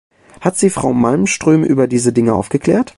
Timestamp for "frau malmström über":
0.71-1.85